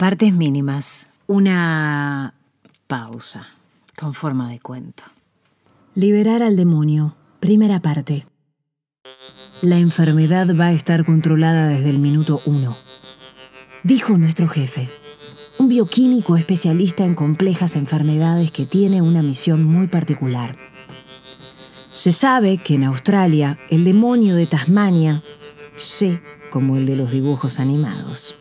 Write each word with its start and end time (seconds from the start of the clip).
Partes 0.00 0.32
mínimas. 0.32 1.10
Una 1.26 2.32
pausa 2.86 3.48
con 3.98 4.14
forma 4.14 4.48
de 4.48 4.58
cuento. 4.58 5.02
Liberar 5.94 6.42
al 6.42 6.56
demonio. 6.56 7.16
Primera 7.38 7.80
parte. 7.80 8.26
La 9.60 9.76
enfermedad 9.76 10.56
va 10.58 10.68
a 10.68 10.72
estar 10.72 11.04
controlada 11.04 11.68
desde 11.68 11.90
el 11.90 11.98
minuto 11.98 12.40
uno. 12.46 12.78
Dijo 13.82 14.16
nuestro 14.16 14.48
jefe, 14.48 14.88
un 15.58 15.68
bioquímico 15.68 16.38
especialista 16.38 17.04
en 17.04 17.14
complejas 17.14 17.76
enfermedades 17.76 18.50
que 18.52 18.64
tiene 18.64 19.02
una 19.02 19.20
misión 19.20 19.64
muy 19.64 19.86
particular. 19.86 20.56
Se 21.92 22.12
sabe 22.12 22.56
que 22.56 22.76
en 22.76 22.84
Australia 22.84 23.58
el 23.68 23.84
demonio 23.84 24.34
de 24.34 24.46
Tasmania, 24.46 25.22
sí, 25.76 26.20
como 26.50 26.78
el 26.78 26.86
de 26.86 26.96
los 26.96 27.10
dibujos 27.10 27.60
animados, 27.60 28.39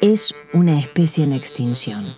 es 0.00 0.34
una 0.52 0.78
especie 0.78 1.24
en 1.24 1.32
extinción. 1.32 2.14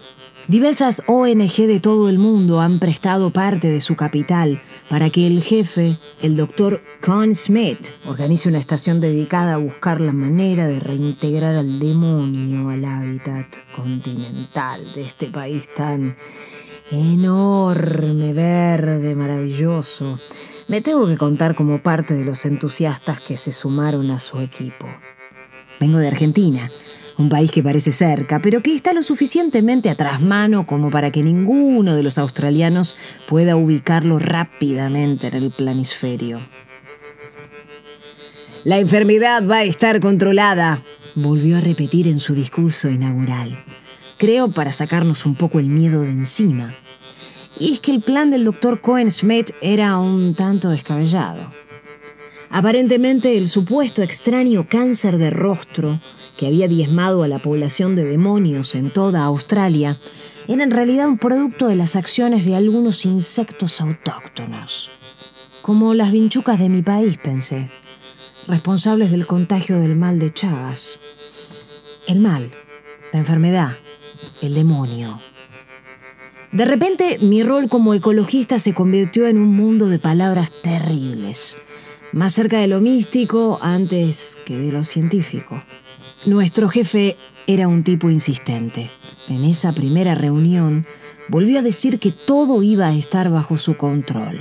Diversas 0.49 1.03
ONG 1.07 1.67
de 1.69 1.79
todo 1.79 2.09
el 2.09 2.19
mundo 2.19 2.61
han 2.61 2.81
prestado 2.81 3.31
parte 3.31 3.69
de 3.69 3.81
su 3.81 3.95
capital 3.95 4.61
para 4.89 5.09
que 5.09 5.27
el 5.27 5.43
jefe, 5.43 5.99
el 6.23 6.37
doctor 6.37 6.83
Con 7.01 7.35
Smith, 7.37 7.91
organice 8.05 8.49
una 8.49 8.59
estación 8.59 9.01
dedicada 9.01 9.55
a 9.55 9.59
buscar 9.59 10.01
la 10.01 10.13
manera 10.13 10.67
de 10.67 10.81
reintegrar 10.81 11.55
al 11.55 11.79
demonio 11.79 12.69
al 12.71 12.85
hábitat 12.85 13.59
continental 13.77 14.93
de 14.93 15.03
este 15.03 15.27
país 15.27 15.69
tan 15.73 16.17
enorme, 16.91 18.33
verde, 18.33 19.15
maravilloso. 19.15 20.19
Me 20.67 20.81
tengo 20.81 21.07
que 21.07 21.17
contar 21.17 21.55
como 21.55 21.81
parte 21.81 22.15
de 22.15 22.25
los 22.25 22.45
entusiastas 22.45 23.21
que 23.21 23.37
se 23.37 23.53
sumaron 23.53 24.11
a 24.11 24.19
su 24.19 24.41
equipo. 24.41 24.89
Vengo 25.79 25.99
de 25.99 26.09
Argentina 26.09 26.71
un 27.21 27.29
país 27.29 27.51
que 27.53 27.63
parece 27.63 27.93
cerca, 27.93 28.41
pero 28.41 28.63
que 28.63 28.75
está 28.75 28.93
lo 28.93 29.03
suficientemente 29.03 29.91
atrás 29.91 30.21
mano 30.21 30.67
como 30.67 30.91
para 30.91 31.11
que 31.11 31.23
ninguno 31.23 31.95
de 31.95 32.03
los 32.03 32.19
australianos 32.19 32.97
pueda 33.29 33.57
ubicarlo 33.57 34.19
rápidamente 34.19 35.29
en 35.29 35.35
el 35.35 35.51
planisferio. 35.51 36.41
La 38.65 38.79
enfermedad 38.79 39.47
va 39.49 39.59
a 39.59 39.65
estar 39.65 40.01
controlada, 40.01 40.83
volvió 41.15 41.57
a 41.57 41.61
repetir 41.61 42.09
en 42.09 42.21
su 42.21 42.35
discurso 42.35 42.91
inaugural. 42.91 43.65
Creo 44.19 44.53
para 44.53 44.73
sacarnos 44.73 45.25
un 45.25 45.35
poco 45.35 45.61
el 45.61 45.67
miedo 45.67 46.03
de 46.03 46.11
encima. 46.11 46.75
Y 47.59 47.73
es 47.73 47.81
que 47.81 47.93
el 47.93 48.03
plan 48.03 48.31
del 48.31 48.45
doctor 48.45 48.81
Cohen 48.81 49.11
Smith 49.11 49.51
era 49.63 49.99
un 49.99 50.35
tanto 50.35 50.69
descabellado. 50.69 51.51
Aparentemente 52.53 53.39
el 53.39 53.47
supuesto 53.47 54.03
extraño 54.03 54.67
cáncer 54.69 55.19
de 55.19 55.31
rostro 55.31 56.01
que 56.37 56.49
había 56.49 56.67
diezmado 56.67 57.23
a 57.23 57.29
la 57.29 57.39
población 57.39 57.95
de 57.95 58.05
demonios 58.05 58.75
en 58.75 58.91
toda 58.91 59.23
Australia, 59.23 60.01
era 60.49 60.65
en 60.65 60.73
realidad 60.73 61.07
un 61.07 61.19
producto 61.19 61.69
de 61.69 61.77
las 61.77 61.95
acciones 61.95 62.45
de 62.45 62.57
algunos 62.57 63.05
insectos 63.07 63.81
autóctonos, 63.81 64.91
como 65.63 65.95
las 65.95 66.11
vinchucas 66.11 66.59
de 66.59 66.69
mi 66.69 66.83
país, 66.83 67.19
pensé, 67.23 67.71
responsables 68.49 69.13
del 69.13 69.29
contagio 69.29 69.79
del 69.79 69.97
mal 69.97 70.19
de 70.19 70.33
Chagas. 70.35 70.99
El 72.09 72.19
mal, 72.19 72.51
la 73.13 73.21
enfermedad, 73.21 73.77
el 74.43 74.55
demonio. 74.55 75.21
De 76.51 76.65
repente, 76.65 77.19
mi 77.21 77.45
rol 77.45 77.69
como 77.69 77.95
ecologista 77.95 78.59
se 78.59 78.75
convirtió 78.75 79.29
en 79.29 79.39
un 79.39 79.55
mundo 79.55 79.87
de 79.87 80.01
palabras 80.01 80.51
terribles, 80.63 81.57
más 82.13 82.35
cerca 82.35 82.59
de 82.59 82.67
lo 82.67 82.81
místico 82.81 83.59
antes 83.63 84.37
que 84.45 84.57
de 84.57 84.73
lo 84.73 84.85
científico. 84.85 85.63
Nuestro 86.27 86.69
jefe 86.69 87.17
era 87.47 87.69
un 87.69 87.85
tipo 87.85 88.11
insistente. 88.11 88.91
En 89.29 89.45
esa 89.45 89.73
primera 89.73 90.15
reunión 90.15 90.87
volvió 91.29 91.61
a 91.61 91.63
decir 91.63 91.99
que 91.99 92.13
todo 92.13 92.63
iba 92.63 92.89
a 92.89 92.95
estar 92.95 93.31
bajo 93.31 93.57
su 93.57 93.77
control. 93.77 94.41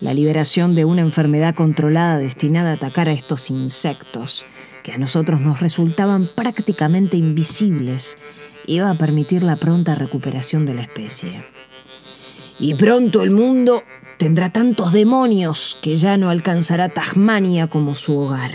La 0.00 0.14
liberación 0.14 0.74
de 0.74 0.84
una 0.84 1.02
enfermedad 1.02 1.54
controlada 1.54 2.18
destinada 2.18 2.70
a 2.70 2.74
atacar 2.74 3.08
a 3.08 3.12
estos 3.12 3.50
insectos, 3.50 4.44
que 4.82 4.92
a 4.92 4.98
nosotros 4.98 5.40
nos 5.40 5.60
resultaban 5.60 6.28
prácticamente 6.34 7.16
invisibles, 7.16 8.18
iba 8.66 8.90
a 8.90 8.98
permitir 8.98 9.42
la 9.42 9.56
pronta 9.56 9.94
recuperación 9.94 10.66
de 10.66 10.74
la 10.74 10.82
especie. 10.82 11.42
Y 12.58 12.74
pronto 12.74 13.22
el 13.22 13.30
mundo 13.30 13.82
tendrá 14.18 14.50
tantos 14.50 14.92
demonios 14.92 15.78
que 15.80 15.96
ya 15.96 16.16
no 16.16 16.30
alcanzará 16.30 16.88
Tasmania 16.88 17.68
como 17.68 17.94
su 17.94 18.18
hogar. 18.18 18.52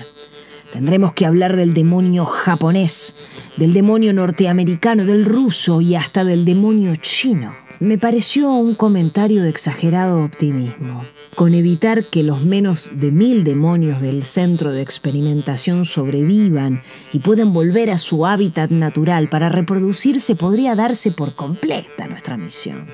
Tendremos 0.71 1.13
que 1.13 1.25
hablar 1.25 1.57
del 1.57 1.73
demonio 1.73 2.25
japonés, 2.25 3.15
del 3.57 3.73
demonio 3.73 4.13
norteamericano, 4.13 5.05
del 5.05 5.25
ruso 5.25 5.81
y 5.81 5.95
hasta 5.95 6.23
del 6.23 6.45
demonio 6.45 6.95
chino. 6.95 7.53
Me 7.81 7.97
pareció 7.97 8.51
un 8.51 8.75
comentario 8.75 9.43
de 9.43 9.49
exagerado 9.49 10.23
optimismo. 10.23 11.03
Con 11.35 11.55
evitar 11.55 12.05
que 12.05 12.23
los 12.23 12.45
menos 12.45 12.91
de 12.93 13.11
mil 13.11 13.43
demonios 13.43 13.99
del 14.01 14.23
centro 14.23 14.71
de 14.71 14.81
experimentación 14.81 15.85
sobrevivan 15.85 16.83
y 17.11 17.19
puedan 17.19 17.53
volver 17.53 17.89
a 17.89 17.97
su 17.97 18.25
hábitat 18.25 18.69
natural 18.69 19.29
para 19.29 19.49
reproducirse 19.49 20.35
podría 20.35 20.75
darse 20.75 21.11
por 21.11 21.33
completa 21.35 22.07
nuestra 22.07 22.37
misión. 22.37 22.87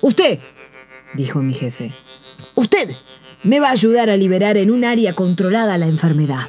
Usted, 0.00 0.38
dijo 1.14 1.40
mi 1.40 1.54
jefe, 1.54 1.92
usted 2.54 2.90
me 3.42 3.60
va 3.60 3.68
a 3.68 3.72
ayudar 3.72 4.10
a 4.10 4.16
liberar 4.16 4.56
en 4.56 4.70
un 4.70 4.84
área 4.84 5.14
controlada 5.14 5.78
la 5.78 5.86
enfermedad. 5.86 6.48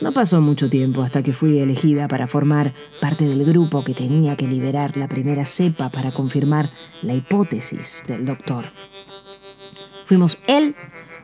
No 0.00 0.12
pasó 0.12 0.40
mucho 0.42 0.68
tiempo 0.68 1.02
hasta 1.02 1.22
que 1.22 1.32
fui 1.32 1.58
elegida 1.58 2.06
para 2.06 2.26
formar 2.26 2.74
parte 3.00 3.24
del 3.24 3.44
grupo 3.44 3.82
que 3.82 3.94
tenía 3.94 4.36
que 4.36 4.46
liberar 4.46 4.96
la 4.96 5.08
primera 5.08 5.46
cepa 5.46 5.88
para 5.88 6.12
confirmar 6.12 6.70
la 7.02 7.14
hipótesis 7.14 8.04
del 8.06 8.26
doctor. 8.26 8.66
Fuimos 10.04 10.38
él, 10.46 10.76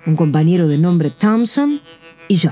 un 0.07 0.17
compañero 0.17 0.69
de 0.69 0.79
nombre 0.79 1.11
Thompson 1.11 1.81
y 2.29 2.37
yo. 2.37 2.51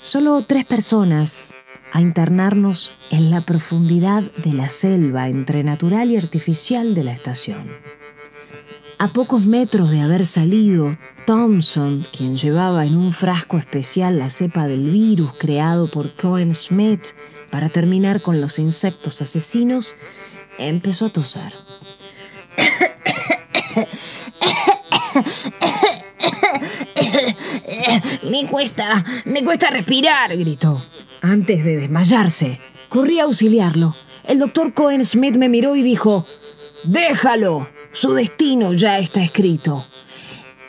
Solo 0.00 0.44
tres 0.46 0.64
personas 0.64 1.54
a 1.94 2.00
internarnos 2.00 2.92
en 3.10 3.30
la 3.30 3.42
profundidad 3.42 4.24
de 4.32 4.52
la 4.52 4.68
selva 4.68 5.28
entre 5.28 5.62
natural 5.62 6.10
y 6.10 6.16
artificial 6.16 6.92
de 6.92 7.04
la 7.04 7.12
estación. 7.12 7.68
A 8.98 9.12
pocos 9.12 9.46
metros 9.46 9.92
de 9.92 10.00
haber 10.00 10.26
salido, 10.26 10.98
Thompson, 11.24 12.04
quien 12.10 12.36
llevaba 12.36 12.84
en 12.84 12.96
un 12.96 13.12
frasco 13.12 13.58
especial 13.58 14.18
la 14.18 14.28
cepa 14.28 14.66
del 14.66 14.90
virus 14.90 15.34
creado 15.38 15.86
por 15.86 16.16
Cohen 16.16 16.52
Smith 16.56 17.14
para 17.50 17.68
terminar 17.68 18.22
con 18.22 18.40
los 18.40 18.58
insectos 18.58 19.22
asesinos, 19.22 19.94
empezó 20.58 21.06
a 21.06 21.10
toser. 21.10 21.52
Me 28.28 28.48
cuesta, 28.48 29.04
me 29.26 29.44
cuesta 29.44 29.70
respirar, 29.70 30.36
gritó. 30.36 30.83
Antes 31.24 31.64
de 31.64 31.76
desmayarse, 31.76 32.60
corrí 32.90 33.18
a 33.18 33.22
auxiliarlo. 33.24 33.96
El 34.24 34.38
doctor 34.38 34.74
Cohen 34.74 35.02
Smith 35.06 35.38
me 35.38 35.48
miró 35.48 35.74
y 35.74 35.82
dijo, 35.82 36.26
Déjalo, 36.84 37.66
su 37.94 38.12
destino 38.12 38.74
ya 38.74 38.98
está 38.98 39.22
escrito. 39.22 39.86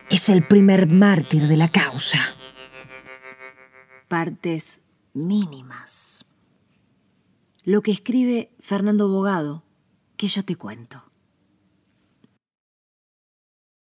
Es 0.10 0.30
el 0.30 0.44
primer 0.44 0.88
mártir 0.88 1.50
de 1.50 1.58
la 1.58 1.68
causa. 1.68 2.22
Partes 4.08 4.80
mínimas. 5.14 6.26
Lo 7.66 7.82
que 7.82 7.92
escribe 7.92 8.50
Fernando 8.62 9.10
Bogado, 9.10 9.66
que 10.16 10.28
yo 10.28 10.46
te 10.46 10.56
cuento. 10.56 11.04